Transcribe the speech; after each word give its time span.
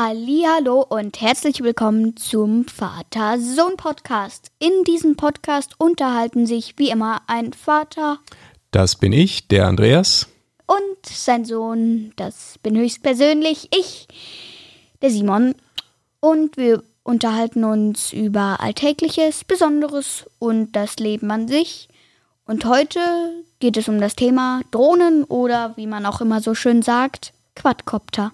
Hallo 0.00 0.86
und 0.88 1.20
herzlich 1.20 1.60
willkommen 1.60 2.16
zum 2.16 2.66
Vater-Sohn-Podcast. 2.66 4.52
In 4.60 4.84
diesem 4.84 5.16
Podcast 5.16 5.72
unterhalten 5.78 6.46
sich 6.46 6.74
wie 6.76 6.90
immer 6.90 7.22
ein 7.26 7.52
Vater 7.52 8.20
Das 8.70 8.94
bin 8.94 9.12
ich, 9.12 9.48
der 9.48 9.66
Andreas. 9.66 10.28
und 10.68 11.04
sein 11.04 11.44
Sohn, 11.44 12.12
das 12.14 12.60
bin 12.62 12.76
höchstpersönlich 12.76 13.70
ich, 13.76 14.06
der 15.02 15.10
Simon. 15.10 15.56
Und 16.20 16.56
wir 16.56 16.84
unterhalten 17.02 17.64
uns 17.64 18.12
über 18.12 18.60
Alltägliches, 18.60 19.42
Besonderes 19.42 20.26
und 20.38 20.76
das 20.76 21.00
Leben 21.00 21.28
an 21.32 21.48
sich. 21.48 21.88
Und 22.46 22.64
heute 22.66 23.00
geht 23.58 23.76
es 23.76 23.88
um 23.88 24.00
das 24.00 24.14
Thema 24.14 24.60
Drohnen 24.70 25.24
oder 25.24 25.76
wie 25.76 25.88
man 25.88 26.06
auch 26.06 26.20
immer 26.20 26.40
so 26.40 26.54
schön 26.54 26.82
sagt, 26.82 27.32
Quadcopter. 27.56 28.30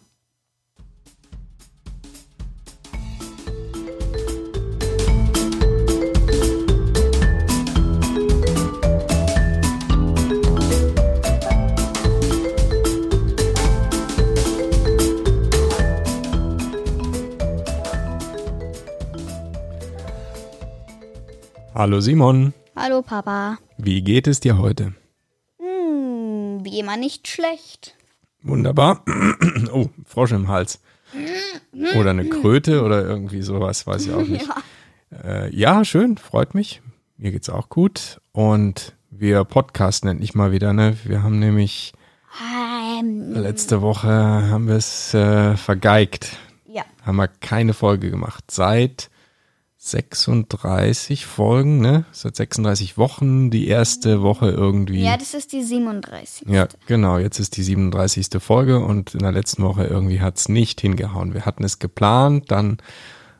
Hallo 21.84 22.00
Simon, 22.00 22.54
Hallo 22.74 23.02
Papa. 23.02 23.58
wie 23.76 24.00
geht 24.00 24.26
es 24.26 24.40
dir 24.40 24.56
heute? 24.56 24.94
Hm, 25.58 26.61
wie 26.64 26.80
immer 26.80 26.96
nicht 26.96 27.29
schlecht. 27.29 27.94
Wunderbar. 28.42 29.04
Oh, 29.70 29.90
Frosch 30.06 30.32
im 30.32 30.48
Hals. 30.48 30.80
Oder 32.00 32.08
eine 32.12 32.27
Kröte 32.27 32.83
oder 32.84 33.05
irgendwie 33.05 33.42
sowas, 33.42 33.86
weiß 33.86 34.06
ich 34.06 34.14
auch 34.14 34.27
nicht. 34.27 34.48
Ja. 35.11 35.44
Äh, 35.44 35.55
ja, 35.55 35.84
schön, 35.84 36.17
freut 36.17 36.55
mich. 36.55 36.81
Mir 37.19 37.33
geht's 37.33 37.50
auch 37.50 37.69
gut. 37.69 38.19
Und 38.33 38.94
wir 39.11 39.44
podcasten 39.44 40.09
endlich 40.09 40.34
mal 40.34 40.53
wieder, 40.53 40.72
ne? 40.72 40.97
Wir 41.05 41.22
haben 41.22 41.39
nämlich 41.39 41.92
Ähm, 42.98 43.34
letzte 43.34 43.83
Woche 43.83 44.09
haben 44.09 44.69
wir 44.69 44.77
es 44.77 45.12
äh, 45.12 45.55
vergeigt. 45.59 46.39
ja. 46.66 46.84
Haben 47.05 47.16
wir 47.16 47.28
keine 47.28 47.75
Folge 47.75 48.11
gemacht. 48.11 48.44
Seit 48.50 49.11
36 49.87 51.27
Folgen, 51.27 51.81
ne? 51.81 52.07
Seit 52.11 52.37
36 52.37 52.97
Wochen, 52.97 53.51
die 53.51 53.69
erste 53.69 54.23
Woche 54.23 54.49
irgendwie. 54.49 55.03
ja, 55.03 55.19
das 55.19 55.35
ist 55.35 55.53
die 55.53 55.63
37. 55.63 56.49
Ja, 56.49 56.69
genau. 56.87 57.19
Jetzt 57.19 57.39
ist 57.39 57.59
die 57.59 57.63
37. 57.63 58.29
Folge 58.41 58.79
und 58.81 59.12
in 59.12 59.21
der 59.21 59.33
letzten 59.33 59.62
Woche 59.62 59.85
irgendwie 59.85 60.23
hat's 60.23 60.49
nicht 60.49 60.81
hingehauen. 60.81 61.35
Wir 61.35 61.45
hatten 61.45 61.65
es 61.65 61.81
geplant, 61.81 62.51
dann 62.51 62.79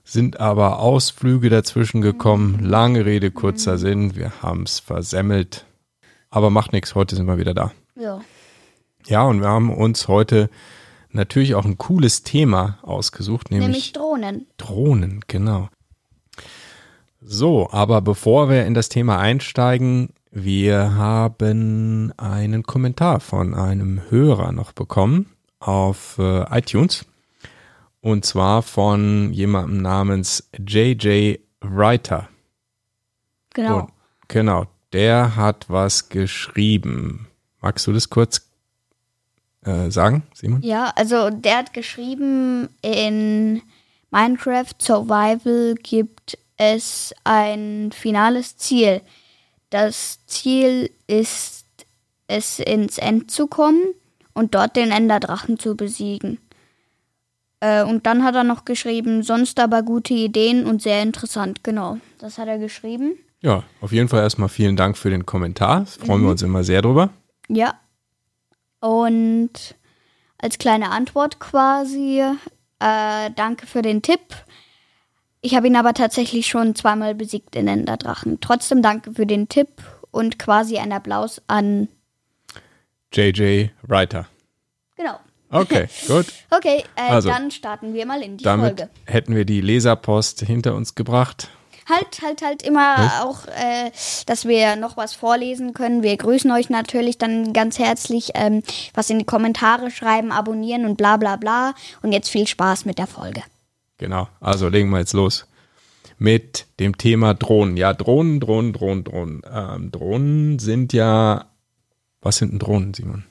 sind 0.05 0.39
aber 0.39 0.81
Ausflüge 0.81 1.49
dazwischen 1.49 2.03
gekommen. 2.03 2.59
Lange 2.63 3.07
Rede, 3.07 3.31
kurzer 3.31 3.79
Sinn. 3.79 4.15
Wir 4.15 4.43
haben's 4.43 4.81
versemmelt. 4.81 5.65
Aber 6.29 6.51
macht 6.51 6.75
nichts, 6.75 6.95
heute 6.95 7.17
sind 7.17 7.27
wir 7.27 7.39
wieder 7.39 7.55
da. 7.55 7.73
Ja. 7.97 8.21
Ja, 9.07 9.23
und 9.23 9.41
wir 9.41 9.49
haben 9.49 9.73
uns 9.75 10.09
heute 10.09 10.51
natürlich 11.11 11.55
auch 11.55 11.65
ein 11.65 11.79
cooles 11.79 12.23
Thema 12.23 12.81
ausgesucht, 12.83 13.51
Nämlich 13.51 13.67
nämlich, 13.67 13.93
Drohnen. 13.93 14.47
Drohnen, 14.59 15.21
genau. 15.27 15.71
So, 17.27 17.69
aber 17.71 18.03
bevor 18.03 18.51
wir 18.51 18.67
in 18.67 18.75
das 18.75 18.91
Thema 18.91 19.19
einsteigen, 19.19 20.11
wir 20.31 20.95
haben 20.95 22.13
einen 22.19 22.65
Kommentar 22.65 23.21
von 23.21 23.55
einem 23.55 24.03
Hörer 24.11 24.53
noch 24.53 24.73
bekommen 24.73 25.31
auf 25.59 26.19
äh, 26.19 26.59
iTunes. 26.59 27.07
Und 28.03 28.27
zwar 28.27 28.61
von 28.63 29.33
jemandem 29.33 29.81
namens 29.81 30.51
JJ 30.59 31.37
Writer. 31.63 32.29
Genau. 33.55 33.81
Und, 33.81 33.89
genau, 34.29 34.67
der 34.93 35.35
hat 35.35 35.65
was 35.69 36.11
geschrieben. 36.11 37.29
Magst 37.63 37.87
du 37.87 37.93
das 37.95 38.11
kurz 38.11 38.47
äh, 39.65 39.91
sagen, 39.91 40.25
Simon? 40.35 40.61
Ja, 40.61 40.93
also 40.95 41.31
der 41.31 41.59
hat 41.59 41.73
geschrieben, 41.73 42.69
in 42.83 43.63
Minecraft 44.11 44.75
Survival 44.79 45.75
gibt 45.83 46.39
es 46.57 47.15
ein 47.25 47.91
finales 47.93 48.57
Ziel. 48.57 49.03
Das 49.71 50.25
Ziel 50.27 50.91
ist 51.07 51.65
es 52.27 52.59
ins 52.59 52.99
End 52.99 53.31
zu 53.31 53.47
kommen 53.47 53.83
und 54.33 54.55
dort 54.55 54.77
den 54.77 54.91
Enderdrachen 54.91 55.59
zu 55.59 55.77
besiegen. 55.77 56.39
Äh, 57.61 57.85
und 57.85 58.07
dann 58.07 58.25
hat 58.25 58.35
er 58.35 58.45
noch 58.45 58.65
geschrieben, 58.65 59.23
sonst 59.23 59.59
aber 59.59 59.83
gute 59.83 60.15
Ideen 60.15 60.67
und 60.67 60.83
sehr 60.83 61.03
interessant. 61.03 61.65
Genau, 61.65 61.99
das 62.19 62.39
hat 62.39 62.49
er 62.49 62.59
geschrieben. 62.59 63.19
Ja, 63.41 63.63
auf 63.81 63.93
jeden 63.93 64.09
Fall 64.09 64.23
erstmal 64.23 64.49
vielen 64.49 64.77
Dank 64.77 64.97
für 64.97 65.11
den 65.11 65.27
Kommentar. 65.27 65.87
Freuen 65.87 66.23
wir 66.23 66.31
uns 66.31 66.43
immer 66.43 66.65
sehr 66.65 66.83
drüber. 66.83 67.11
Ja. 67.49 67.75
Und 68.81 69.51
als 70.39 70.59
kleine 70.59 70.91
Antwort 70.91 71.41
quasi, 71.41 72.23
äh, 72.81 73.31
danke 73.37 73.67
für 73.67 73.83
den 73.83 74.03
Tipp. 74.03 74.21
Ich 75.45 75.55
habe 75.55 75.67
ihn 75.67 75.77
aber 75.77 75.93
tatsächlich 75.93 76.47
schon 76.47 76.75
zweimal 76.75 77.15
besiegt 77.15 77.55
in 77.55 77.69
Enderdrachen. 77.69 78.39
Trotzdem 78.41 78.81
danke 78.81 79.13
für 79.13 79.27
den 79.27 79.47
Tipp 79.51 79.69
und 80.11 80.39
quasi 80.39 80.79
ein 80.79 80.91
Applaus 80.91 81.43
an. 81.49 81.89
JJ 83.13 83.67
Writer. 83.83 84.27
Genau. 84.97 85.19
Okay, 85.51 85.87
gut. 86.09 86.25
Okay, 86.51 86.83
äh, 86.97 87.11
Also, 87.11 87.29
dann 87.29 87.51
starten 87.51 87.93
wir 87.93 88.07
mal 88.07 88.23
in 88.23 88.39
die 88.39 88.45
Damit 88.45 88.79
Folge. 88.79 88.91
hätten 89.05 89.35
wir 89.37 89.45
die 89.45 89.61
Leserpost 89.61 90.41
hinter 90.41 90.75
uns 90.75 90.95
gebracht. 90.95 91.51
Halt, 91.91 92.23
halt, 92.23 92.41
halt 92.41 92.63
immer 92.63 92.95
Was? 92.97 93.21
auch, 93.21 93.47
äh, 93.49 93.91
dass 94.25 94.49
wir 94.49 94.77
noch 94.77 94.97
was 94.97 95.13
vorlesen 95.13 95.75
können. 95.75 96.03
Wir 96.03 96.17
grüßen 96.17 96.51
euch 96.53 96.71
natürlich 96.71 97.19
dann 97.19 97.53
ganz 97.53 97.79
herzlich. 97.79 98.31
Ähm, 98.35 98.63
was 98.95 99.11
in 99.11 99.19
die 99.19 99.27
Kommentare 99.27 99.91
schreiben, 99.91 100.33
abonnieren 100.33 100.87
und 100.87 100.97
bla 100.97 101.19
bla 101.19 101.37
bla. 101.37 101.75
Und 102.01 102.13
jetzt 102.13 102.31
viel 102.31 102.47
Spaß 102.47 102.87
mit 102.87 102.97
der 102.97 103.07
Folge. 103.07 103.43
Genau, 103.99 104.29
also 104.41 104.69
legen 104.69 104.91
wir 104.91 104.99
jetzt 104.99 105.13
los 105.13 105.47
mit 106.19 106.67
dem 106.81 106.97
Thema 106.97 107.35
Drohnen. 107.35 107.77
Ja, 107.77 107.93
Drohnen, 107.93 108.41
Drohnen, 108.41 108.73
Drohnen, 108.73 109.05
Drohnen. 109.05 109.43
Ähm, 109.51 109.91
Drohnen 109.91 110.59
sind 110.59 110.93
ja. 110.93 111.47
Was 112.21 112.37
sind 112.37 112.53
denn 112.53 112.59
Drohnen, 112.59 112.95
Simon? 112.95 113.25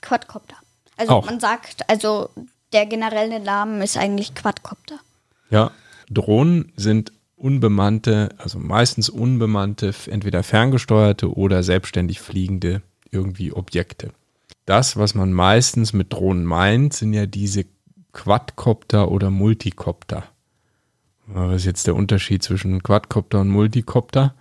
Quadcopter. 0.00 0.56
Also 0.96 1.12
Auch. 1.12 1.26
man 1.26 1.40
sagt, 1.40 1.88
also 1.90 2.30
der 2.72 2.86
generelle 2.86 3.40
Name 3.40 3.84
ist 3.84 3.96
eigentlich 3.96 4.34
Quadcopter. 4.34 4.98
Ja, 5.50 5.72
Drohnen 6.08 6.72
sind 6.76 7.12
unbemannte, 7.36 8.30
also 8.38 8.58
meistens 8.58 9.08
unbemannte, 9.08 9.94
entweder 10.06 10.42
ferngesteuerte 10.42 11.34
oder 11.36 11.62
selbstständig 11.62 12.20
fliegende 12.20 12.82
irgendwie 13.10 13.52
Objekte. 13.52 14.12
Das, 14.64 14.96
was 14.96 15.14
man 15.14 15.32
meistens 15.32 15.92
mit 15.92 16.12
Drohnen 16.12 16.44
meint, 16.44 16.94
sind 16.94 17.12
ja 17.12 17.26
diese 17.26 17.66
Quadcopter 18.14 19.10
oder 19.10 19.30
Multicopter. 19.30 20.24
Was 21.26 21.56
ist 21.56 21.64
jetzt 21.66 21.86
der 21.86 21.96
Unterschied 21.96 22.42
zwischen 22.42 22.82
Quadcopter 22.82 23.40
und 23.40 23.48
Multicopter? 23.48 24.34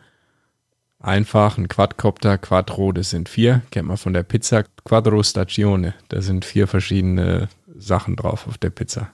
Einfach 0.99 1.57
ein 1.57 1.67
Quadcopter, 1.67 2.37
Quattro, 2.37 2.93
das 2.93 3.09
sind 3.09 3.27
vier, 3.27 3.61
kennt 3.71 3.89
man 3.89 3.97
von 3.97 4.13
der 4.13 4.23
Pizza, 4.23 4.63
Quattro 4.85 5.21
Stagione, 5.21 5.95
da 6.07 6.21
sind 6.21 6.45
vier 6.45 6.67
verschiedene 6.67 7.49
Sachen 7.75 8.15
drauf 8.15 8.47
auf 8.47 8.57
der 8.57 8.69
Pizza. 8.69 9.09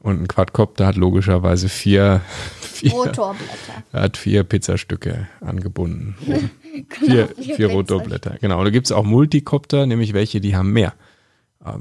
Und 0.00 0.22
ein 0.22 0.28
Quadcopter 0.28 0.86
hat 0.86 0.96
logischerweise 0.96 1.68
vier, 1.68 2.20
vier, 2.60 2.92
Rotorblätter. 2.92 3.82
hat 3.92 4.16
vier 4.16 4.44
Pizzastücke 4.44 5.28
angebunden. 5.40 6.14
vier, 6.90 7.28
vier 7.28 7.56
vier 7.56 7.70
Rotorblätter. 7.70 8.36
Genau. 8.40 8.58
Und 8.58 8.66
da 8.66 8.70
gibt 8.70 8.86
es 8.86 8.92
auch 8.92 9.04
Multicopter, 9.04 9.86
nämlich 9.86 10.12
welche, 10.12 10.40
die 10.40 10.54
haben 10.54 10.72
mehr. 10.72 10.94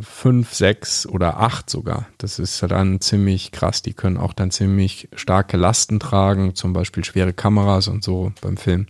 Fünf, 0.02 0.54
sechs 0.54 1.06
oder 1.08 1.40
acht 1.40 1.70
sogar. 1.70 2.08
Das 2.18 2.40
ist 2.40 2.62
dann 2.64 3.02
ziemlich 3.02 3.52
krass. 3.52 3.82
Die 3.82 3.94
können 3.94 4.18
auch 4.18 4.34
dann 4.34 4.52
ziemlich 4.52 5.10
starke 5.16 5.58
Lasten 5.58 6.00
tragen, 6.00 6.56
zum 6.56 6.74
Beispiel 6.74 7.04
schwere 7.04 7.34
Kameras 7.34 7.88
und 7.88 8.04
so 8.04 8.32
beim 8.42 8.58
Film. 8.58 8.88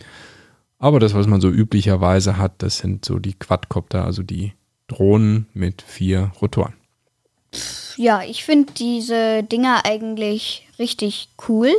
Aber 0.79 0.99
das, 0.99 1.13
was 1.13 1.27
man 1.27 1.41
so 1.41 1.49
üblicherweise 1.49 2.37
hat, 2.37 2.53
das 2.59 2.77
sind 2.77 3.05
so 3.05 3.19
die 3.19 3.33
Quadcopter, 3.33 4.05
also 4.05 4.23
die 4.23 4.53
Drohnen 4.87 5.47
mit 5.53 5.81
vier 5.81 6.31
Rotoren. 6.41 6.73
Ja, 7.95 8.21
ich 8.21 8.43
finde 8.43 8.73
diese 8.73 9.43
Dinger 9.43 9.81
eigentlich 9.85 10.67
richtig 10.77 11.29
cool. 11.47 11.71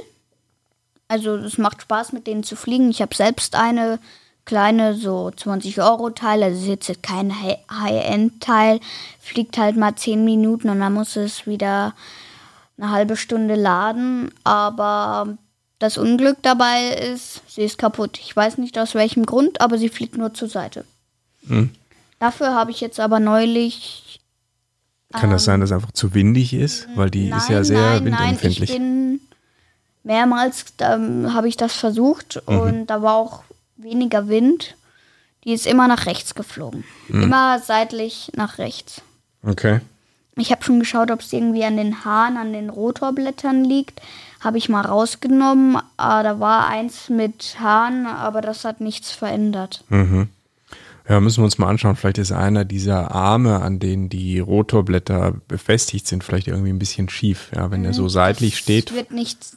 Also 1.06 1.36
es 1.36 1.58
macht 1.58 1.82
Spaß, 1.82 2.12
mit 2.12 2.26
denen 2.26 2.42
zu 2.42 2.56
fliegen. 2.56 2.90
Ich 2.90 3.00
habe 3.00 3.14
selbst 3.14 3.54
eine 3.54 3.98
kleine, 4.48 4.94
so 4.94 5.30
20 5.30 5.80
Euro 5.80 6.10
Teil. 6.10 6.42
Also 6.42 6.56
es 6.56 6.62
ist 6.78 6.88
jetzt 6.88 7.02
kein 7.02 7.30
Hi- 7.42 7.58
High-End-Teil. 7.70 8.80
Fliegt 9.20 9.58
halt 9.58 9.76
mal 9.76 9.94
10 9.94 10.24
Minuten 10.24 10.70
und 10.70 10.80
dann 10.80 10.94
muss 10.94 11.14
es 11.16 11.46
wieder 11.46 11.94
eine 12.78 12.90
halbe 12.90 13.16
Stunde 13.16 13.54
laden. 13.54 14.30
Aber 14.44 15.36
das 15.78 15.98
Unglück 15.98 16.38
dabei 16.42 16.88
ist, 16.94 17.42
sie 17.46 17.62
ist 17.62 17.76
kaputt. 17.78 18.18
Ich 18.18 18.34
weiß 18.34 18.58
nicht 18.58 18.78
aus 18.78 18.94
welchem 18.94 19.26
Grund, 19.26 19.60
aber 19.60 19.76
sie 19.78 19.90
fliegt 19.90 20.16
nur 20.16 20.32
zur 20.34 20.48
Seite. 20.48 20.84
Hm. 21.46 21.70
Dafür 22.18 22.54
habe 22.54 22.70
ich 22.72 22.80
jetzt 22.80 22.98
aber 22.98 23.20
neulich 23.20 24.18
Kann 25.12 25.30
das 25.30 25.44
sein, 25.44 25.60
dass 25.60 25.72
einfach 25.72 25.92
zu 25.92 26.14
windig 26.14 26.52
ist? 26.54 26.88
Weil 26.96 27.10
die 27.10 27.28
ist 27.30 27.48
ja 27.48 27.62
sehr 27.64 28.00
nein, 28.00 28.04
windempfindlich. 28.06 28.58
Nein, 28.58 28.62
ich 28.64 28.72
bin 28.72 29.20
mehrmals 30.04 30.64
ähm, 30.80 31.32
habe 31.34 31.48
ich 31.48 31.56
das 31.56 31.74
versucht 31.74 32.42
Mhm. 32.48 32.58
und 32.60 32.86
da 32.86 33.02
war 33.02 33.14
auch 33.14 33.42
weniger 33.78 34.28
Wind. 34.28 34.76
Die 35.44 35.52
ist 35.52 35.66
immer 35.66 35.88
nach 35.88 36.06
rechts 36.06 36.34
geflogen. 36.34 36.84
Mhm. 37.08 37.22
Immer 37.22 37.58
seitlich 37.60 38.30
nach 38.36 38.58
rechts. 38.58 39.02
okay. 39.42 39.80
Ich 40.40 40.52
habe 40.52 40.62
schon 40.62 40.78
geschaut, 40.78 41.10
ob 41.10 41.18
es 41.18 41.32
irgendwie 41.32 41.64
an 41.64 41.76
den 41.76 42.04
Haaren, 42.04 42.36
an 42.36 42.52
den 42.52 42.70
Rotorblättern 42.70 43.64
liegt. 43.64 44.00
Habe 44.38 44.56
ich 44.56 44.68
mal 44.68 44.82
rausgenommen. 44.86 45.78
Ah, 45.96 46.22
da 46.22 46.38
war 46.38 46.68
eins 46.68 47.08
mit 47.08 47.56
Haaren, 47.58 48.06
aber 48.06 48.40
das 48.40 48.64
hat 48.64 48.80
nichts 48.80 49.10
verändert. 49.10 49.82
Ja, 51.08 51.18
müssen 51.20 51.40
wir 51.40 51.44
uns 51.44 51.58
mal 51.58 51.68
anschauen. 51.68 51.96
Vielleicht 51.96 52.18
ist 52.18 52.30
einer 52.30 52.64
dieser 52.64 53.10
Arme, 53.10 53.62
an 53.62 53.80
denen 53.80 54.10
die 54.10 54.38
Rotorblätter 54.38 55.34
befestigt 55.48 56.06
sind, 56.06 56.22
vielleicht 56.22 56.46
irgendwie 56.46 56.70
ein 56.70 56.78
bisschen 56.78 57.08
schief. 57.08 57.50
Ja, 57.52 57.72
wenn 57.72 57.82
der 57.82 57.92
so 57.92 58.08
seitlich 58.08 58.58
steht, 58.58 58.90
Es 58.90 58.96
wird 58.96 59.10
nichts 59.10 59.56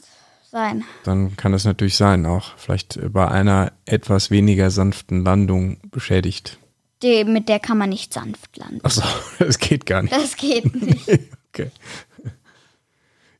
sein. 0.52 0.84
dann 1.02 1.36
kann 1.36 1.50
das 1.52 1.64
natürlich 1.64 1.96
sein, 1.96 2.24
auch 2.26 2.56
vielleicht 2.56 3.00
bei 3.12 3.26
einer 3.26 3.72
etwas 3.86 4.30
weniger 4.30 4.70
sanften 4.70 5.24
Landung 5.24 5.78
beschädigt. 5.90 6.58
Die, 7.02 7.24
mit 7.24 7.48
der 7.48 7.58
kann 7.58 7.78
man 7.78 7.88
nicht 7.90 8.12
sanft 8.14 8.56
landen. 8.56 8.78
Achso, 8.84 9.02
das 9.40 9.58
geht 9.58 9.86
gar 9.86 10.02
nicht. 10.02 10.14
Das 10.14 10.36
geht 10.36 10.74
nicht. 10.80 11.08
Okay. 11.54 11.70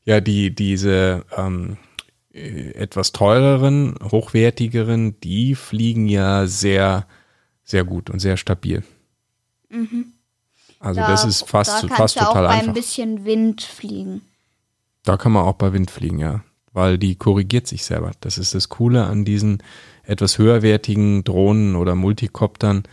Ja, 0.05 0.21
die, 0.21 0.53
diese 0.53 1.25
ähm, 1.35 1.77
äh, 2.31 2.71
etwas 2.73 3.11
teureren, 3.11 3.95
hochwertigeren, 4.03 5.19
die 5.21 5.55
fliegen 5.55 6.07
ja 6.07 6.45
sehr, 6.45 7.07
sehr 7.63 7.83
gut 7.85 8.11
und 8.11 8.19
sehr 8.19 8.37
stabil. 8.37 8.83
Also 10.79 11.01
das 11.01 11.25
ist 11.25 11.49
fast, 11.49 11.71
da 11.71 11.79
so- 11.79 11.87
kannst 11.87 11.97
fast 12.01 12.15
du 12.17 12.19
auch 12.19 12.27
total 12.27 12.43
bei 12.43 12.49
einfach. 12.53 12.67
ein 12.67 12.73
bisschen 12.75 13.25
Wind 13.25 13.63
fliegen. 13.63 14.21
Da 15.03 15.17
kann 15.17 15.31
man 15.31 15.43
auch 15.45 15.53
bei 15.55 15.73
Wind 15.73 15.89
fliegen, 15.89 16.19
ja. 16.19 16.43
Weil 16.73 16.97
die 16.97 17.15
korrigiert 17.15 17.67
sich 17.67 17.85
selber. 17.85 18.11
Das 18.19 18.37
ist 18.37 18.55
das 18.55 18.69
Coole 18.69 19.05
an 19.05 19.25
diesen 19.25 19.61
etwas 20.03 20.37
höherwertigen 20.37 21.23
Drohnen 21.23 21.75
oder 21.75 21.95
Multikoptern. 21.95 22.83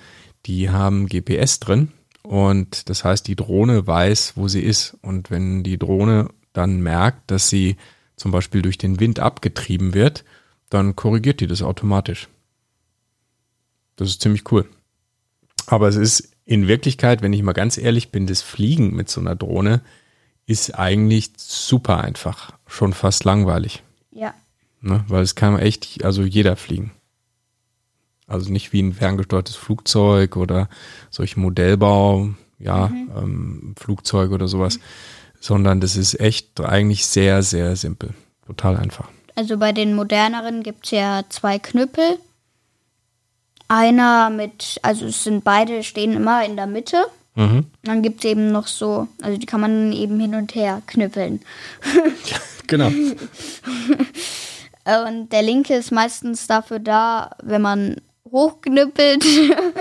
Die 0.47 0.71
haben 0.71 1.07
GPS 1.07 1.61
drin 1.61 1.93
und 2.23 2.89
das 2.89 3.05
heißt, 3.05 3.27
die 3.27 3.37
Drohne 3.37 3.87
weiß, 3.87 4.35
wo 4.37 4.49
sie 4.49 4.61
ist. 4.61 4.97
Und 5.03 5.31
wenn 5.31 5.63
die 5.63 5.79
Drohne 5.79 6.29
dann 6.53 6.81
merkt, 6.81 7.31
dass 7.31 7.49
sie 7.49 7.77
zum 8.17 8.31
Beispiel 8.31 8.63
durch 8.63 8.79
den 8.79 9.01
Wind 9.01 9.19
abgetrieben 9.19 9.95
wird, 9.95 10.25
dann 10.69 10.95
korrigiert 10.95 11.41
die 11.41 11.47
das 11.47 11.63
automatisch. 11.63 12.29
Das 13.97 14.09
ist 14.09 14.23
ziemlich 14.23 14.51
cool. 14.53 14.69
Aber 15.67 15.89
es 15.89 15.97
ist 15.97 16.33
in 16.45 16.69
Wirklichkeit, 16.69 17.23
wenn 17.23 17.33
ich 17.33 17.43
mal 17.43 17.53
ganz 17.53 17.79
ehrlich 17.79 18.11
bin, 18.11 18.27
das 18.27 18.43
Fliegen 18.43 18.95
mit 18.95 19.09
so 19.09 19.21
einer 19.21 19.37
Drohne 19.37 19.83
ist 20.51 20.77
eigentlich 20.77 21.31
super 21.37 22.03
einfach. 22.03 22.53
Schon 22.67 22.93
fast 22.93 23.23
langweilig. 23.23 23.85
Ja. 24.11 24.35
Ne? 24.81 25.05
Weil 25.07 25.23
es 25.23 25.37
kann 25.37 25.57
echt, 25.61 26.05
also 26.05 26.23
jeder 26.23 26.57
fliegen. 26.57 26.91
Also 28.27 28.51
nicht 28.51 28.73
wie 28.73 28.83
ein 28.83 28.93
ferngesteuertes 28.93 29.55
Flugzeug 29.55 30.37
oder 30.37 30.69
solche 31.09 31.39
Modellbau, 31.39 32.31
ja, 32.59 32.87
ähm, 32.87 33.75
Flugzeug 33.79 34.33
oder 34.33 34.49
sowas, 34.49 34.81
sondern 35.39 35.81
das 35.81 35.97
ist 35.97 36.19
echt 36.19 36.61
eigentlich 36.61 37.07
sehr, 37.07 37.43
sehr 37.45 37.77
simpel. 37.77 38.13
Total 38.45 38.77
einfach. 38.77 39.09
Also 39.37 39.57
bei 39.57 39.71
den 39.71 39.95
moderneren 39.95 40.65
gibt 40.65 40.87
es 40.87 40.91
ja 40.91 41.23
zwei 41.29 41.61
Knüppel. 41.61 42.19
Einer 43.69 44.31
mit, 44.31 44.81
also 44.83 45.07
es 45.07 45.23
sind 45.23 45.45
beide, 45.45 45.85
stehen 45.85 46.13
immer 46.13 46.45
in 46.45 46.57
der 46.57 46.67
Mitte. 46.67 47.07
Mhm. 47.41 47.65
Dann 47.85 48.03
gibt 48.03 48.23
es 48.23 48.31
eben 48.31 48.53
noch 48.53 48.67
so, 48.67 49.09
also 49.23 49.39
die 49.39 49.47
kann 49.47 49.63
man 49.63 49.93
eben 49.93 50.21
hin 50.21 50.35
und 50.35 50.55
her 50.55 50.83
knüppeln. 50.87 51.41
Genau. 52.67 52.89
Äh, 54.85 55.05
Und 55.07 55.31
der 55.31 55.43
linke 55.43 55.75
ist 55.75 55.93
meistens 55.93 56.47
dafür 56.47 56.79
da, 56.79 57.31
wenn 57.43 57.63
man 57.63 57.97
hochknüppelt, 58.31 59.25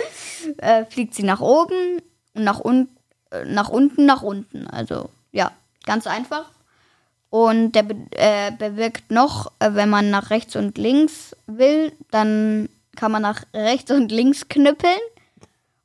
äh, 0.57 0.85
fliegt 0.85 1.15
sie 1.15 1.23
nach 1.23 1.41
oben 1.41 2.01
und 2.33 2.43
nach, 2.43 2.63
un 2.63 2.89
äh, 3.31 3.45
nach 3.45 3.69
unten, 3.69 4.05
nach 4.05 4.21
unten. 4.21 4.67
Also 4.67 5.09
ja, 5.31 5.51
ganz 5.85 6.07
einfach. 6.07 6.45
Und 7.29 7.73
der 7.73 7.83
be 7.83 7.95
äh, 8.11 8.51
bewirkt 8.51 9.11
noch, 9.11 9.51
äh, 9.59 9.73
wenn 9.73 9.89
man 9.89 10.09
nach 10.09 10.29
rechts 10.31 10.55
und 10.55 10.77
links 10.77 11.35
will, 11.47 11.91
dann 12.11 12.69
kann 12.95 13.11
man 13.11 13.21
nach 13.21 13.43
rechts 13.53 13.91
und 13.91 14.11
links 14.11 14.47
knüppeln 14.47 14.99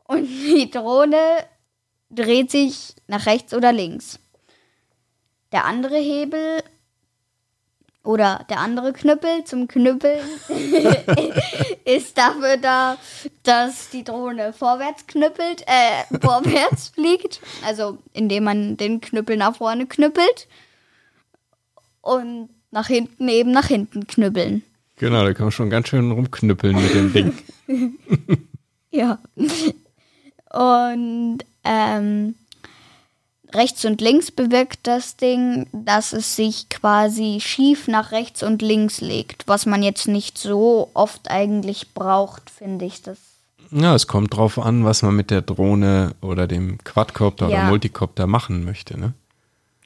und 0.05 0.27
die 0.27 0.71
Drohne 0.71 1.19
dreht 2.15 2.51
sich 2.51 2.95
nach 3.07 3.27
rechts 3.27 3.55
oder 3.55 3.73
links. 3.73 4.19
Der 5.53 5.65
andere 5.65 5.97
Hebel 5.97 6.63
oder 8.03 8.45
der 8.51 8.59
andere 8.59 8.93
Knüppel 8.93 9.45
zum 9.45 9.67
Knüppeln 9.67 10.21
ist 11.85 12.19
dafür 12.19 12.57
da, 12.59 12.99
dass 13.43 13.91
die 13.91 14.05
Drohne 14.05 14.53
vorwärts 14.53 15.07
knüppelt, 15.07 15.63
äh, 15.63 16.19
vorwärts 16.21 16.89
fliegt. 16.89 17.41
Also 17.65 17.99
indem 18.13 18.45
man 18.45 18.77
den 18.77 19.01
Knüppel 19.01 19.37
nach 19.37 19.57
vorne 19.57 19.87
knüppelt 19.87 20.49
und 22.03 22.51
nach 22.71 22.89
hinten 22.89 23.29
eben 23.29 23.53
nach 23.53 23.69
hinten 23.69 24.07
knüppeln. 24.07 24.63
Genau, 24.97 25.25
da 25.25 25.33
kann 25.33 25.47
man 25.47 25.53
schon 25.53 25.71
ganz 25.71 25.89
schön 25.89 26.11
rumknüppeln 26.11 26.77
mit 26.77 26.95
dem 26.95 27.13
Ding. 27.13 27.39
Ja. 28.95 29.19
Und 30.53 31.39
ähm, 31.65 32.35
rechts 33.53 33.85
und 33.85 34.01
links 34.01 34.31
bewirkt 34.31 34.81
das 34.87 35.17
Ding, 35.17 35.67
dass 35.73 36.13
es 36.13 36.37
sich 36.37 36.69
quasi 36.69 37.39
schief 37.41 37.89
nach 37.89 38.13
rechts 38.13 38.43
und 38.43 38.63
links 38.63 39.01
legt, 39.01 39.47
was 39.47 39.67
man 39.67 39.83
jetzt 39.83 40.09
nicht 40.09 40.39
so 40.39 40.91
oft 40.95 41.31
eigentlich 41.31 41.95
braucht, 41.95 42.51
finde 42.51 42.85
ich. 42.85 43.03
Das 43.03 43.19
Ja, 43.71 43.95
es 43.95 44.07
kommt 44.07 44.35
drauf 44.35 44.59
an, 44.59 44.85
was 44.85 45.03
man 45.03 45.15
mit 45.15 45.31
der 45.31 45.43
Drohne 45.43 46.15
oder 46.21 46.47
dem 46.47 46.79
Quadcopter 46.85 47.47
oder 47.47 47.55
Ja. 47.57 47.69
Multicopter 47.69 48.27
machen 48.27 48.65
möchte, 48.65 48.99
ne? 48.99 49.15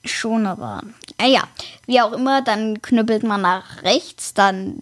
schon, 0.04 0.46
aber 0.46 0.82
ah 1.18 1.26
ja, 1.26 1.42
wie 1.86 2.00
auch 2.00 2.12
immer, 2.12 2.42
dann 2.42 2.80
knüppelt 2.82 3.22
man 3.22 3.42
nach 3.42 3.82
rechts, 3.82 4.34
dann 4.34 4.78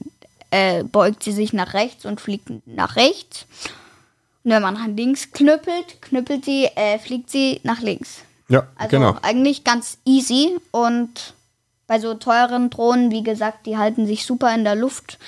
äh, 0.50 0.84
beugt 0.84 1.22
sie 1.22 1.32
sich 1.32 1.52
nach 1.52 1.74
rechts 1.74 2.04
und 2.04 2.20
fliegt 2.20 2.50
nach 2.66 2.96
rechts. 2.96 3.46
Wenn 4.48 4.62
man 4.62 4.74
nach 4.74 4.86
links 4.86 5.32
knüppelt, 5.32 6.00
knüppelt 6.02 6.44
sie, 6.44 6.66
äh, 6.76 7.00
fliegt 7.00 7.30
sie 7.30 7.60
nach 7.64 7.80
links. 7.80 8.22
Ja, 8.48 8.68
Also 8.76 8.90
genau. 8.96 9.16
eigentlich 9.22 9.64
ganz 9.64 9.98
easy 10.04 10.56
und 10.70 11.34
bei 11.88 11.98
so 11.98 12.14
teuren 12.14 12.70
Drohnen, 12.70 13.10
wie 13.10 13.24
gesagt, 13.24 13.66
die 13.66 13.76
halten 13.76 14.06
sich 14.06 14.24
super 14.24 14.54
in 14.54 14.62
der 14.62 14.76
Luft. 14.76 15.18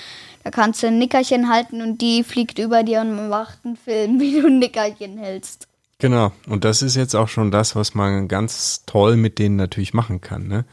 Da 0.44 0.52
kannst 0.52 0.84
du 0.84 0.86
ein 0.86 0.98
Nickerchen 0.98 1.48
halten 1.48 1.82
und 1.82 2.00
die 2.00 2.22
fliegt 2.22 2.60
über 2.60 2.84
dir 2.84 3.00
und 3.00 3.28
macht 3.28 3.58
einen 3.64 3.76
Film, 3.76 4.20
wie 4.20 4.40
du 4.40 4.46
ein 4.46 4.60
Nickerchen 4.60 5.18
hältst. 5.18 5.66
Genau. 5.98 6.30
Und 6.46 6.64
das 6.64 6.80
ist 6.82 6.94
jetzt 6.94 7.16
auch 7.16 7.28
schon 7.28 7.50
das, 7.50 7.74
was 7.74 7.96
man 7.96 8.28
ganz 8.28 8.84
toll 8.86 9.16
mit 9.16 9.40
denen 9.40 9.56
natürlich 9.56 9.94
machen 9.94 10.20
kann, 10.20 10.46
ne? 10.46 10.64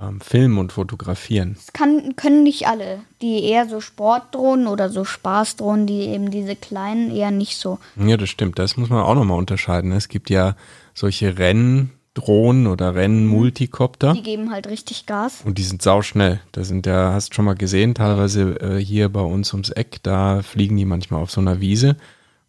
Ähm, 0.00 0.20
filmen 0.20 0.58
und 0.58 0.72
fotografieren. 0.72 1.54
Das 1.54 1.72
kann, 1.72 2.16
können 2.16 2.42
nicht 2.42 2.66
alle. 2.66 3.00
Die 3.22 3.44
eher 3.44 3.68
so 3.68 3.80
Sportdrohnen 3.80 4.66
oder 4.66 4.88
so 4.88 5.04
Spaßdrohnen, 5.04 5.86
die 5.86 6.00
eben 6.08 6.32
diese 6.32 6.56
kleinen 6.56 7.14
eher 7.14 7.30
nicht 7.30 7.58
so. 7.58 7.78
Ja, 7.94 8.16
das 8.16 8.28
stimmt. 8.28 8.58
Das 8.58 8.76
muss 8.76 8.90
man 8.90 9.02
auch 9.04 9.14
nochmal 9.14 9.38
unterscheiden. 9.38 9.92
Es 9.92 10.08
gibt 10.08 10.30
ja 10.30 10.56
solche 10.94 11.38
Renndrohnen 11.38 12.66
oder 12.66 12.96
Rennmultikopter. 12.96 14.14
Die 14.14 14.24
geben 14.24 14.50
halt 14.50 14.66
richtig 14.66 15.06
Gas. 15.06 15.42
Und 15.44 15.58
die 15.58 15.62
sind 15.62 15.80
sauschnell. 15.80 16.40
Da 16.50 16.64
sind 16.64 16.86
ja, 16.86 17.12
hast 17.12 17.30
du 17.30 17.34
schon 17.34 17.44
mal 17.44 17.54
gesehen, 17.54 17.94
teilweise 17.94 18.60
äh, 18.60 18.78
hier 18.84 19.08
bei 19.10 19.20
uns 19.22 19.52
ums 19.52 19.70
Eck, 19.70 20.02
da 20.02 20.42
fliegen 20.42 20.76
die 20.76 20.86
manchmal 20.86 21.22
auf 21.22 21.30
so 21.30 21.40
einer 21.40 21.60
Wiese. 21.60 21.96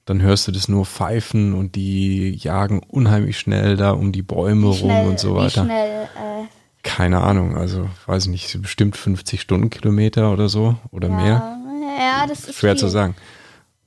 Dann 0.06 0.22
hörst 0.22 0.48
du 0.48 0.52
das 0.52 0.68
nur 0.68 0.86
pfeifen 0.86 1.54
und 1.54 1.76
die 1.76 2.32
jagen 2.36 2.82
unheimlich 2.88 3.38
schnell 3.38 3.78
da 3.78 3.92
um 3.92 4.12
die 4.12 4.22
Bäume 4.24 4.68
rum 4.68 4.76
Schnell, 4.78 5.08
und 5.08 5.20
so 5.20 5.34
wie 5.36 5.40
weiter. 5.40 5.64
schnell, 5.64 6.04
äh, 6.04 6.44
Keine 6.86 7.22
Ahnung, 7.22 7.58
also 7.58 7.90
weiß 8.06 8.28
nicht, 8.28 8.48
so 8.50 8.60
bestimmt 8.60 8.96
50 8.96 9.42
Stundenkilometer 9.42 10.32
oder 10.32 10.48
so 10.50 10.76
oder 10.92 11.10
mehr. 11.10 11.58
ja, 11.98 12.22
ja, 12.22 12.28
das 12.28 12.48
ist 12.48 12.56
Schwer 12.60 12.74
viel. 12.74 12.80
zu 12.80 12.88
sagen. 12.90 13.16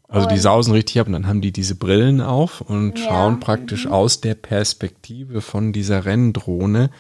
Also 0.09 0.27
die 0.27 0.35
Und- 0.35 0.41
sausen 0.41 0.73
richtig 0.73 0.99
ab 1.01 1.07
und 1.07 1.13
dann 1.13 1.27
haben 1.29 1.41
die 1.41 1.53
diese 1.53 1.75
Brillen 1.77 2.21
auf 2.21 2.61
und 2.61 2.99
Ja. 2.99 3.05
schauen 3.07 3.41
praktisch 3.41 3.87
aus 3.87 4.21
der 4.21 4.35
Perspektive 4.35 5.41
von 5.43 5.73
dieser 5.73 6.07
Renndrohne, 6.07 6.91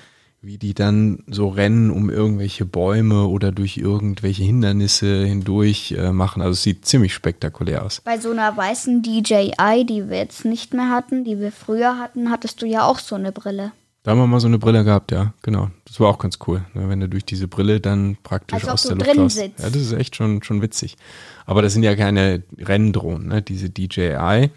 wie 0.40 0.56
die 0.58 0.72
dann 0.74 1.24
so 1.26 1.48
rennen 1.48 1.90
um 1.90 2.10
irgendwelche 2.10 2.64
Bäume 2.64 3.26
oder 3.26 3.50
durch 3.50 3.76
irgendwelche 3.76 4.44
Hindernisse 4.44 5.24
hindurch 5.24 5.92
äh, 5.98 6.12
machen. 6.12 6.42
Also 6.42 6.52
es 6.52 6.62
sieht 6.62 6.86
ziemlich 6.86 7.12
spektakulär 7.12 7.84
aus. 7.84 8.02
Bei 8.04 8.18
so 8.18 8.30
einer 8.30 8.56
weißen 8.56 9.02
DJI, 9.02 9.84
die 9.84 10.08
wir 10.08 10.18
jetzt 10.18 10.44
nicht 10.44 10.74
mehr 10.74 10.90
hatten, 10.90 11.24
die 11.24 11.40
wir 11.40 11.50
früher 11.50 11.98
hatten, 11.98 12.30
hattest 12.30 12.62
du 12.62 12.66
ja 12.66 12.84
auch 12.84 13.00
so 13.00 13.16
eine 13.16 13.32
Brille. 13.32 13.72
Da 14.08 14.12
haben 14.12 14.20
wir 14.20 14.26
mal 14.26 14.40
so 14.40 14.46
eine 14.46 14.58
Brille 14.58 14.84
gehabt, 14.84 15.12
ja, 15.12 15.34
genau. 15.42 15.68
Das 15.84 16.00
war 16.00 16.08
auch 16.08 16.16
ganz 16.16 16.38
cool, 16.46 16.64
ne, 16.72 16.88
wenn 16.88 16.98
du 16.98 17.10
durch 17.10 17.26
diese 17.26 17.46
Brille 17.46 17.78
dann 17.78 18.16
praktisch 18.22 18.54
Als 18.54 18.66
aus 18.66 18.82
der 18.84 18.96
Luft 18.96 19.14
schaust. 19.14 19.36
sitzt. 19.36 19.58
Ja, 19.58 19.66
das 19.66 19.82
ist 19.82 19.92
echt 19.92 20.16
schon, 20.16 20.42
schon 20.42 20.62
witzig. 20.62 20.96
Aber 21.44 21.60
das 21.60 21.74
sind 21.74 21.82
ja 21.82 21.94
keine 21.94 22.42
Renndrohnen, 22.56 23.28
ne? 23.28 23.42
Diese 23.42 23.68
DJI, 23.68 24.48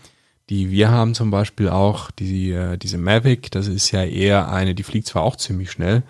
die 0.50 0.72
wir 0.72 0.90
haben 0.90 1.16
zum 1.16 1.32
Beispiel 1.32 1.68
auch, 1.68 2.12
die, 2.12 2.52
äh, 2.52 2.78
diese 2.78 2.98
Mavic, 2.98 3.52
das 3.52 3.68
ist 3.68 3.92
ja 3.92 4.06
eher 4.06 4.50
eine, 4.50 4.74
die 4.74 4.84
fliegt 4.84 5.08
zwar 5.08 5.24
auch 5.24 5.36
ziemlich 5.36 5.70
schnell, 5.70 6.04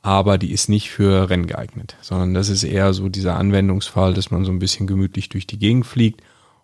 aber 0.00 0.38
die 0.38 0.52
ist 0.52 0.70
nicht 0.70 0.90
für 0.90 1.28
Rennen 1.28 1.48
geeignet, 1.48 1.96
sondern 2.00 2.32
das 2.32 2.48
ist 2.48 2.64
eher 2.64 2.94
so 2.94 3.10
dieser 3.10 3.36
Anwendungsfall, 3.36 4.14
dass 4.14 4.30
man 4.30 4.46
so 4.46 4.52
ein 4.52 4.58
bisschen 4.58 4.86
gemütlich 4.86 5.28
durch 5.28 5.46
die 5.46 5.58
Gegend 5.58 5.84
fliegt 5.84 6.22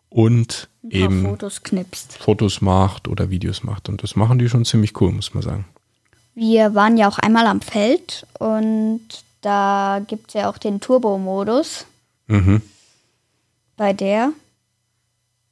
und 0.08 0.70
eben 0.88 1.26
Fotos 1.26 1.62
knipst. 1.62 2.16
Fotos 2.16 2.62
macht 2.62 3.06
oder 3.06 3.28
Videos 3.28 3.64
macht. 3.64 3.90
Und 3.90 4.02
das 4.02 4.16
machen 4.16 4.38
die 4.38 4.48
schon 4.48 4.64
ziemlich 4.64 4.98
cool, 4.98 5.12
muss 5.12 5.34
man 5.34 5.42
sagen. 5.42 5.66
Wir 6.34 6.74
waren 6.74 6.96
ja 6.96 7.08
auch 7.08 7.18
einmal 7.18 7.46
am 7.46 7.60
Feld 7.60 8.26
und 8.38 9.00
da 9.42 10.00
gibt 10.06 10.28
es 10.28 10.34
ja 10.34 10.48
auch 10.48 10.58
den 10.58 10.80
Turbo-Modus 10.80 11.86
Mhm. 12.28 12.62
bei 13.76 13.92
der. 13.92 14.30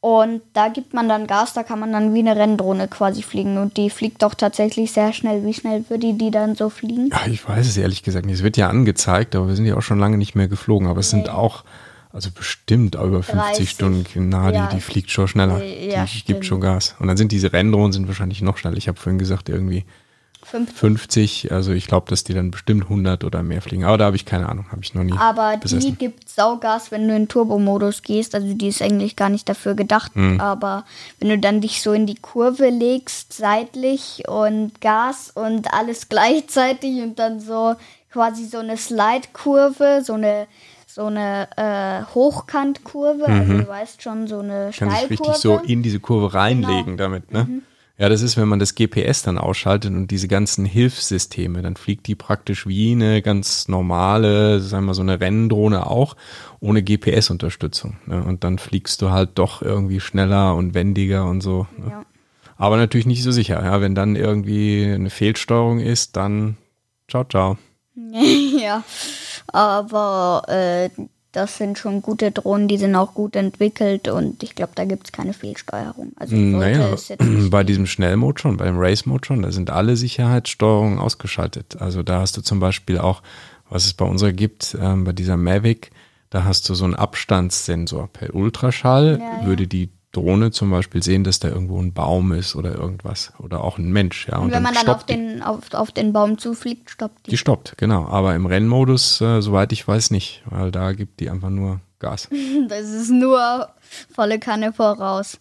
Und 0.02 0.40
da 0.54 0.68
gibt 0.68 0.94
man 0.94 1.10
dann 1.10 1.26
Gas, 1.26 1.52
da 1.52 1.62
kann 1.62 1.78
man 1.78 1.92
dann 1.92 2.14
wie 2.14 2.20
eine 2.20 2.34
Renndrohne 2.34 2.88
quasi 2.88 3.22
fliegen. 3.22 3.58
Und 3.58 3.76
die 3.76 3.90
fliegt 3.90 4.22
doch 4.22 4.32
tatsächlich 4.32 4.92
sehr 4.92 5.12
schnell. 5.12 5.44
Wie 5.44 5.52
schnell 5.52 5.84
würde 5.90 6.14
die 6.14 6.30
dann 6.30 6.54
so 6.54 6.70
fliegen? 6.70 7.10
Ja, 7.10 7.26
ich 7.26 7.46
weiß 7.46 7.66
es 7.66 7.76
ehrlich 7.76 8.02
gesagt 8.02 8.24
nicht. 8.24 8.36
Es 8.36 8.42
wird 8.42 8.56
ja 8.56 8.70
angezeigt, 8.70 9.36
aber 9.36 9.48
wir 9.48 9.56
sind 9.56 9.66
ja 9.66 9.76
auch 9.76 9.82
schon 9.82 9.98
lange 9.98 10.16
nicht 10.16 10.34
mehr 10.34 10.48
geflogen. 10.48 10.88
Aber 10.88 11.00
es 11.00 11.10
sind 11.10 11.24
Nee. 11.24 11.28
auch, 11.30 11.64
also 12.14 12.30
bestimmt 12.30 12.94
über 12.94 13.22
50 13.22 13.34
30. 13.34 13.70
Stunden. 13.70 14.28
Na, 14.30 14.50
Ja. 14.50 14.68
die, 14.68 14.76
die 14.76 14.80
fliegt 14.80 15.10
schon 15.10 15.28
schneller. 15.28 15.62
Ja, 15.62 16.04
die 16.04 16.08
stimmt. 16.08 16.24
gibt 16.26 16.46
schon 16.46 16.62
Gas. 16.62 16.94
Und 16.98 17.06
dann 17.08 17.18
sind 17.18 17.30
diese 17.30 17.52
Renndrohnen 17.52 17.92
sind 17.92 18.08
wahrscheinlich 18.08 18.40
noch 18.40 18.56
schneller. 18.56 18.78
Ich 18.78 18.88
habe 18.88 18.98
vorhin 18.98 19.18
gesagt, 19.18 19.50
irgendwie 19.50 19.84
Fünf 20.42 20.72
50. 20.76 21.52
Also 21.52 21.72
ich 21.72 21.86
glaube, 21.86 22.08
dass 22.10 22.24
die 22.24 22.34
dann 22.34 22.50
bestimmt 22.50 22.84
100 22.84 23.24
oder 23.24 23.42
mehr 23.42 23.60
fliegen. 23.62 23.84
Aber 23.84 23.98
da 23.98 24.06
habe 24.06 24.16
ich 24.16 24.24
keine 24.24 24.48
Ahnung. 24.48 24.66
Habe 24.72 24.80
ich 24.82 24.94
noch 24.94 25.04
nie 25.04 25.12
Aber 25.18 25.52
die 25.56 25.60
besessen. 25.60 25.98
gibt 25.98 26.28
Saugas, 26.28 26.90
wenn 26.90 27.06
du 27.06 27.14
in 27.14 27.28
Turbo-Modus 27.28 28.02
gehst. 28.02 28.34
Also 28.34 28.52
die 28.54 28.68
ist 28.68 28.82
eigentlich 28.82 29.16
gar 29.16 29.28
nicht 29.28 29.48
dafür 29.48 29.74
gedacht. 29.74 30.12
Hm. 30.14 30.40
Aber 30.40 30.84
wenn 31.18 31.28
du 31.28 31.38
dann 31.38 31.60
dich 31.60 31.82
so 31.82 31.92
in 31.92 32.06
die 32.06 32.14
Kurve 32.16 32.68
legst, 32.70 33.32
seitlich 33.34 34.22
und 34.28 34.80
Gas 34.80 35.30
und 35.34 35.72
alles 35.74 36.08
gleichzeitig 36.08 37.00
und 37.02 37.18
dann 37.18 37.38
so 37.40 37.76
quasi 38.12 38.44
so 38.46 38.58
eine 38.58 38.76
Slide-Kurve, 38.76 40.02
so 40.04 40.14
eine 40.14 40.46
so 40.92 41.06
eine 41.06 41.46
äh, 41.56 42.02
Hochkantkurve, 42.14 43.24
also 43.26 43.52
du 43.58 43.68
weißt 43.68 44.02
schon, 44.02 44.26
so 44.26 44.40
eine 44.40 44.70
Mhm. 44.74 44.76
kann 44.76 44.90
sich 44.90 44.98
Steilkurve. 44.98 45.10
richtig 45.30 45.34
so 45.36 45.58
in 45.58 45.84
diese 45.84 46.00
Kurve 46.00 46.34
reinlegen 46.34 46.96
Genau. 46.96 47.02
damit, 47.04 47.30
ne? 47.30 47.62
Ja, 48.00 48.08
das 48.08 48.22
ist, 48.22 48.38
wenn 48.38 48.48
man 48.48 48.58
das 48.58 48.74
GPS 48.74 49.24
dann 49.24 49.36
ausschaltet 49.36 49.92
und 49.92 50.10
diese 50.10 50.26
ganzen 50.26 50.64
Hilfssysteme, 50.64 51.60
dann 51.60 51.76
fliegt 51.76 52.06
die 52.06 52.14
praktisch 52.14 52.66
wie 52.66 52.92
eine 52.92 53.20
ganz 53.20 53.68
normale, 53.68 54.60
sagen 54.60 54.84
wir 54.84 54.86
mal 54.86 54.94
so 54.94 55.02
eine 55.02 55.20
Renndrohne 55.20 55.86
auch, 55.86 56.16
ohne 56.60 56.82
GPS-Unterstützung. 56.82 57.98
Ne? 58.06 58.24
Und 58.24 58.42
dann 58.42 58.56
fliegst 58.56 59.02
du 59.02 59.10
halt 59.10 59.32
doch 59.34 59.60
irgendwie 59.60 60.00
schneller 60.00 60.54
und 60.56 60.72
wendiger 60.72 61.26
und 61.26 61.42
so. 61.42 61.66
Ne? 61.76 61.90
Ja. 61.90 62.06
Aber 62.56 62.78
natürlich 62.78 63.04
nicht 63.04 63.22
so 63.22 63.32
sicher. 63.32 63.62
Ja? 63.62 63.82
Wenn 63.82 63.94
dann 63.94 64.16
irgendwie 64.16 64.90
eine 64.90 65.10
Fehlsteuerung 65.10 65.80
ist, 65.80 66.16
dann 66.16 66.56
ciao, 67.06 67.24
ciao. 67.24 67.58
ja, 68.58 68.82
aber 69.48 70.44
äh, 70.48 70.88
das 71.32 71.58
sind 71.58 71.78
schon 71.78 72.02
gute 72.02 72.32
Drohnen, 72.32 72.66
die 72.66 72.76
sind 72.76 72.94
auch 72.96 73.14
gut 73.14 73.36
entwickelt 73.36 74.08
und 74.08 74.42
ich 74.42 74.54
glaube, 74.54 74.72
da 74.74 74.84
gibt 74.84 75.06
es 75.06 75.12
keine 75.12 75.32
Fehlsteuerung. 75.32 76.12
Also 76.16 76.34
Naja, 76.34 76.96
bei 77.50 77.62
diesem 77.62 77.86
Schnellmode 77.86 78.40
schon, 78.40 78.56
beim 78.56 78.78
Race-Mode 78.78 79.26
schon, 79.26 79.42
da 79.42 79.52
sind 79.52 79.70
alle 79.70 79.96
Sicherheitssteuerungen 79.96 80.98
ausgeschaltet. 80.98 81.76
Also 81.80 82.02
da 82.02 82.20
hast 82.20 82.36
du 82.36 82.40
zum 82.40 82.58
Beispiel 82.58 82.98
auch, 82.98 83.22
was 83.68 83.86
es 83.86 83.94
bei 83.94 84.04
unserer 84.04 84.32
gibt, 84.32 84.76
ähm, 84.80 85.04
bei 85.04 85.12
dieser 85.12 85.36
Mavic, 85.36 85.92
da 86.30 86.44
hast 86.44 86.68
du 86.68 86.74
so 86.74 86.84
einen 86.84 86.94
Abstandssensor. 86.94 88.08
Per 88.12 88.34
Ultraschall 88.34 89.18
Ja, 89.20 89.40
ja. 89.40 89.46
würde 89.46 89.66
die 89.66 89.90
Drohne 90.12 90.50
zum 90.50 90.70
Beispiel 90.70 91.02
sehen, 91.02 91.22
dass 91.22 91.38
da 91.38 91.48
irgendwo 91.48 91.80
ein 91.80 91.92
Baum 91.92 92.32
ist 92.32 92.56
oder 92.56 92.74
irgendwas 92.74 93.32
oder 93.38 93.62
auch 93.62 93.78
ein 93.78 93.92
Mensch. 93.92 94.26
Ja, 94.28 94.38
Und 94.38 94.50
wenn 94.50 94.62
man 94.62 94.74
dann 94.74 94.88
auf 94.88 95.04
den, 95.04 95.42
auf, 95.42 95.72
auf 95.72 95.92
den 95.92 96.12
Baum 96.12 96.38
zufliegt, 96.38 96.90
stoppt 96.90 97.26
die. 97.26 97.30
Die 97.30 97.36
stoppt, 97.36 97.74
genau. 97.76 98.06
Aber 98.06 98.34
im 98.34 98.46
Rennmodus, 98.46 99.20
äh, 99.20 99.40
soweit 99.40 99.72
ich 99.72 99.86
weiß, 99.86 100.10
nicht, 100.10 100.42
weil 100.46 100.72
da 100.72 100.92
gibt 100.92 101.20
die 101.20 101.30
einfach 101.30 101.50
nur 101.50 101.80
Gas. 102.00 102.28
Das 102.68 102.88
ist 102.88 103.10
nur 103.10 103.68
volle 104.12 104.38
Kanne 104.38 104.72
voraus. 104.72 105.38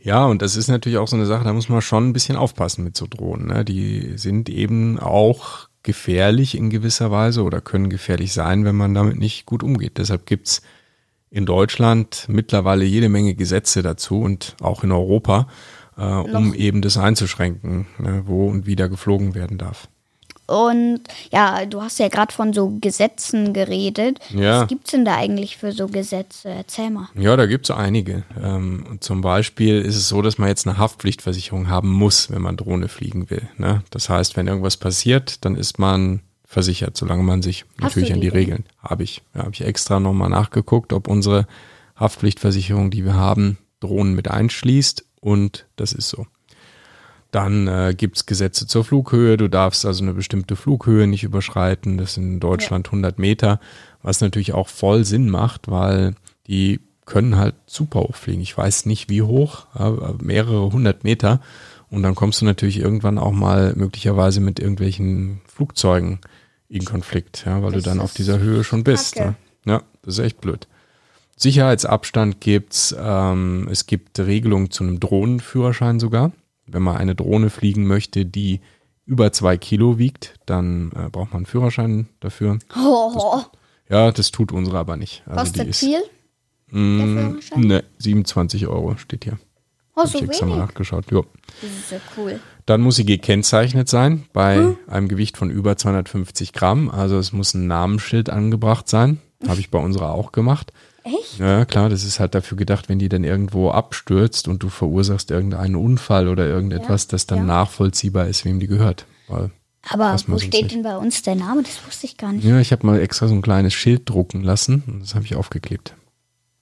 Ja, 0.00 0.26
und 0.26 0.42
das 0.42 0.56
ist 0.56 0.68
natürlich 0.68 0.98
auch 0.98 1.08
so 1.08 1.16
eine 1.16 1.26
Sache, 1.26 1.44
da 1.44 1.52
muss 1.52 1.68
man 1.68 1.80
schon 1.80 2.08
ein 2.08 2.12
bisschen 2.12 2.36
aufpassen 2.36 2.84
mit 2.84 2.96
so 2.96 3.06
Drohnen. 3.06 3.48
Ne? 3.48 3.64
Die 3.64 4.16
sind 4.16 4.48
eben 4.48 4.98
auch 4.98 5.68
gefährlich 5.82 6.56
in 6.56 6.70
gewisser 6.70 7.10
Weise 7.10 7.42
oder 7.42 7.60
können 7.60 7.90
gefährlich 7.90 8.32
sein, 8.32 8.64
wenn 8.64 8.76
man 8.76 8.94
damit 8.94 9.18
nicht 9.18 9.46
gut 9.46 9.62
umgeht. 9.62 9.98
Deshalb 9.98 10.26
gibt's 10.26 10.62
in 11.30 11.46
Deutschland 11.46 12.26
mittlerweile 12.28 12.84
jede 12.84 13.08
Menge 13.08 13.34
Gesetze 13.34 13.82
dazu 13.82 14.20
und 14.20 14.56
auch 14.60 14.84
in 14.84 14.92
Europa, 14.92 15.48
äh, 15.96 16.02
um 16.02 16.54
eben 16.54 16.82
das 16.82 16.96
einzuschränken, 16.96 17.86
ne, 17.98 18.22
wo 18.26 18.48
und 18.48 18.66
wie 18.66 18.76
da 18.76 18.86
geflogen 18.86 19.34
werden 19.34 19.58
darf. 19.58 19.88
Und 20.48 21.00
ja, 21.30 21.66
du 21.66 21.82
hast 21.82 21.98
ja 21.98 22.08
gerade 22.08 22.32
von 22.32 22.54
so 22.54 22.78
Gesetzen 22.80 23.52
geredet. 23.52 24.18
Ja. 24.30 24.62
Was 24.62 24.68
gibt's 24.68 24.92
denn 24.92 25.04
da 25.04 25.14
eigentlich 25.14 25.58
für 25.58 25.72
so 25.72 25.88
Gesetze? 25.88 26.48
Erzähl 26.48 26.88
mal. 26.88 27.10
Ja, 27.14 27.36
da 27.36 27.44
gibt's 27.44 27.70
einige. 27.70 28.22
Ähm, 28.42 28.86
und 28.88 29.04
zum 29.04 29.20
Beispiel 29.20 29.82
ist 29.82 29.96
es 29.96 30.08
so, 30.08 30.22
dass 30.22 30.38
man 30.38 30.48
jetzt 30.48 30.66
eine 30.66 30.78
Haftpflichtversicherung 30.78 31.68
haben 31.68 31.90
muss, 31.90 32.30
wenn 32.30 32.40
man 32.40 32.56
Drohne 32.56 32.88
fliegen 32.88 33.28
will. 33.28 33.46
Ne? 33.58 33.82
Das 33.90 34.08
heißt, 34.08 34.38
wenn 34.38 34.46
irgendwas 34.46 34.78
passiert, 34.78 35.44
dann 35.44 35.54
ist 35.54 35.78
man 35.78 36.22
versichert, 36.48 36.96
solange 36.96 37.22
man 37.22 37.42
sich 37.42 37.66
Hast 37.72 37.82
natürlich 37.82 38.12
an 38.12 38.22
die? 38.22 38.28
Regeln. 38.28 38.64
Habe 38.82 39.02
ich. 39.04 39.22
Ja, 39.34 39.42
habe 39.42 39.52
ich 39.52 39.60
extra 39.60 40.00
nochmal 40.00 40.30
nachgeguckt, 40.30 40.94
ob 40.94 41.06
unsere 41.06 41.46
Haftpflichtversicherung, 41.94 42.90
die 42.90 43.04
wir 43.04 43.14
haben, 43.14 43.58
Drohnen 43.80 44.14
mit 44.14 44.30
einschließt. 44.30 45.04
Und 45.20 45.66
das 45.76 45.92
ist 45.92 46.08
so. 46.08 46.26
Dann 47.30 47.68
äh, 47.68 47.94
gibt's 47.94 48.24
Gesetze 48.24 48.66
zur 48.66 48.82
Flughöhe. 48.82 49.36
Du 49.36 49.48
darfst 49.48 49.84
also 49.84 50.02
eine 50.02 50.14
bestimmte 50.14 50.56
Flughöhe 50.56 51.06
nicht 51.06 51.22
überschreiten. 51.22 51.98
Das 51.98 52.14
sind 52.14 52.24
in 52.24 52.40
Deutschland 52.40 52.86
100 52.86 53.18
Meter, 53.18 53.60
was 54.02 54.22
natürlich 54.22 54.54
auch 54.54 54.68
voll 54.68 55.04
Sinn 55.04 55.28
macht, 55.28 55.70
weil 55.70 56.14
die 56.46 56.80
können 57.04 57.36
halt 57.36 57.56
super 57.66 58.00
hoch 58.00 58.16
fliegen. 58.16 58.40
Ich 58.40 58.56
weiß 58.56 58.86
nicht 58.86 59.10
wie 59.10 59.20
hoch, 59.20 59.66
aber 59.74 60.16
mehrere 60.22 60.72
hundert 60.72 61.04
Meter. 61.04 61.42
Und 61.90 62.02
dann 62.02 62.14
kommst 62.14 62.40
du 62.40 62.46
natürlich 62.46 62.78
irgendwann 62.78 63.18
auch 63.18 63.32
mal 63.32 63.74
möglicherweise 63.76 64.40
mit 64.40 64.58
irgendwelchen 64.60 65.42
Flugzeugen 65.46 66.20
in 66.68 66.84
Konflikt, 66.84 67.44
ja, 67.46 67.62
weil 67.62 67.72
Das 67.72 67.82
du 67.84 67.90
dann 67.90 68.00
auf 68.00 68.12
dieser 68.14 68.38
Höhe 68.38 68.62
schon 68.64 68.84
bist. 68.84 69.16
Ne? 69.16 69.34
Ja, 69.64 69.82
das 70.02 70.18
ist 70.18 70.24
echt 70.24 70.40
blöd. 70.40 70.68
Sicherheitsabstand 71.36 72.40
gibt's. 72.40 72.94
Ähm, 72.98 73.68
es 73.70 73.86
gibt 73.86 74.18
Regelungen 74.18 74.70
zu 74.70 74.84
einem 74.84 75.00
Drohnenführerschein 75.00 76.00
sogar. 76.00 76.32
Wenn 76.66 76.82
man 76.82 76.96
eine 76.96 77.14
Drohne 77.14 77.48
fliegen 77.48 77.86
möchte, 77.86 78.26
die 78.26 78.60
über 79.06 79.32
zwei 79.32 79.56
Kilo 79.56 79.98
wiegt, 79.98 80.34
dann 80.46 80.90
äh, 80.92 81.08
braucht 81.08 81.30
man 81.32 81.38
einen 81.38 81.46
Führerschein 81.46 82.08
dafür. 82.20 82.58
Oh, 82.76 83.40
Ja, 83.88 84.10
das 84.12 84.30
tut 84.32 84.52
unsere 84.52 84.78
aber 84.78 84.96
nicht. 84.96 85.22
Also 85.26 85.40
kostet 85.40 85.68
ist, 85.68 85.78
viel? 85.80 86.00
Mm, 86.70 86.98
der 86.98 87.06
Führerschein? 87.30 87.60
Ne, 87.60 87.84
27 87.98 88.66
Euro 88.66 88.96
steht 88.98 89.24
hier. 89.24 89.38
Oh, 89.94 90.02
Hab 90.02 90.08
so 90.08 90.18
ich 90.18 90.24
extra 90.24 90.44
mal 90.46 90.56
wenig. 90.56 90.66
nachgeschaut. 90.66 91.10
Jo. 91.10 91.24
Das 91.62 91.70
ist 91.70 91.90
ja 91.92 91.98
cool. 92.18 92.38
Dann 92.68 92.82
muss 92.82 92.96
sie 92.96 93.06
gekennzeichnet 93.06 93.88
sein 93.88 94.24
bei 94.34 94.56
Hm? 94.56 94.76
einem 94.88 95.08
Gewicht 95.08 95.38
von 95.38 95.48
über 95.50 95.76
250 95.78 96.52
Gramm. 96.52 96.90
Also 96.90 97.16
es 97.18 97.32
muss 97.32 97.54
ein 97.54 97.66
Namensschild 97.66 98.28
angebracht 98.28 98.88
sein. 98.88 99.18
Habe 99.46 99.60
ich 99.60 99.70
bei 99.70 99.78
unserer 99.78 100.12
auch 100.12 100.32
gemacht. 100.32 100.72
Echt? 101.02 101.38
Ja, 101.38 101.64
klar, 101.64 101.88
das 101.88 102.04
ist 102.04 102.20
halt 102.20 102.34
dafür 102.34 102.58
gedacht, 102.58 102.90
wenn 102.90 102.98
die 102.98 103.08
dann 103.08 103.24
irgendwo 103.24 103.70
abstürzt 103.70 104.48
und 104.48 104.62
du 104.62 104.68
verursachst 104.68 105.30
irgendeinen 105.30 105.76
Unfall 105.76 106.28
oder 106.28 106.46
irgendetwas, 106.46 107.04
Ja, 107.04 107.08
das 107.12 107.24
dann 107.26 107.38
ja. 107.38 107.44
nachvollziehbar 107.44 108.26
ist, 108.26 108.44
wem 108.44 108.60
die 108.60 108.66
gehört. 108.66 109.06
Weil, 109.28 109.50
Aber 109.88 110.14
wo 110.26 110.36
steht 110.38 110.52
nicht. 110.64 110.74
denn 110.74 110.82
bei 110.82 110.98
uns 110.98 111.22
der 111.22 111.36
Name? 111.36 111.62
Das 111.62 111.86
wusste 111.86 112.04
ich 112.06 112.18
gar 112.18 112.32
nicht. 112.32 112.44
ja, 112.44 112.60
ich 112.60 112.72
habe 112.72 112.86
mal 112.86 113.00
extra 113.00 113.28
so 113.28 113.34
ein 113.34 113.40
kleines 113.40 113.72
Schild 113.72 114.10
drucken 114.10 114.42
lassen 114.42 114.82
und 114.86 115.00
das 115.00 115.14
habe 115.14 115.24
ich 115.24 115.36
aufgeklebt. 115.36 115.94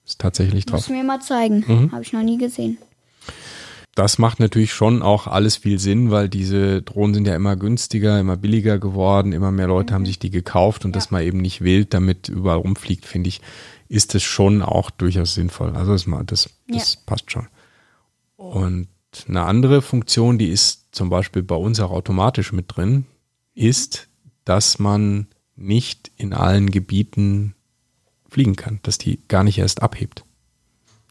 Ist 0.06 0.20
tatsächlich 0.20 0.66
drauf. 0.66 0.76
Musst 0.80 0.88
du 0.90 0.92
mir 0.92 1.02
mal 1.02 1.20
zeigen. 1.20 1.64
Mhm. 1.66 1.90
Habe 1.90 2.02
ich 2.02 2.12
noch 2.12 2.22
nie 2.22 2.38
gesehen. 2.38 2.78
Das 3.96 4.18
macht 4.18 4.40
natürlich 4.40 4.74
schon 4.74 5.00
auch 5.00 5.26
alles 5.26 5.56
viel 5.56 5.78
Sinn, 5.78 6.10
weil 6.10 6.28
diese 6.28 6.82
Drohnen 6.82 7.14
sind 7.14 7.26
ja 7.26 7.34
immer 7.34 7.56
günstiger, 7.56 8.20
immer 8.20 8.36
billiger 8.36 8.78
geworden, 8.78 9.32
immer 9.32 9.50
mehr 9.50 9.68
Leute 9.68 9.94
haben 9.94 10.04
sich 10.04 10.18
die 10.18 10.28
gekauft 10.28 10.84
und 10.84 10.94
dass 10.94 11.10
man 11.10 11.22
eben 11.22 11.38
nicht 11.38 11.62
wild 11.62 11.94
damit 11.94 12.28
überall 12.28 12.58
rumfliegt, 12.58 13.06
finde 13.06 13.28
ich, 13.28 13.40
ist 13.88 14.14
es 14.14 14.22
schon 14.22 14.60
auch 14.60 14.90
durchaus 14.90 15.32
sinnvoll. 15.32 15.74
Also 15.74 15.92
das, 15.92 16.06
das, 16.26 16.50
das 16.68 16.96
passt 17.06 17.30
schon. 17.30 17.48
Und 18.36 18.88
eine 19.26 19.44
andere 19.44 19.80
Funktion, 19.80 20.36
die 20.36 20.50
ist 20.50 20.94
zum 20.94 21.08
Beispiel 21.08 21.42
bei 21.42 21.56
uns 21.56 21.80
auch 21.80 21.90
automatisch 21.90 22.52
mit 22.52 22.76
drin, 22.76 23.06
ist, 23.54 24.08
dass 24.44 24.78
man 24.78 25.26
nicht 25.56 26.10
in 26.18 26.34
allen 26.34 26.70
Gebieten 26.70 27.54
fliegen 28.28 28.56
kann, 28.56 28.78
dass 28.82 28.98
die 28.98 29.20
gar 29.28 29.42
nicht 29.42 29.56
erst 29.56 29.82
abhebt. 29.82 30.22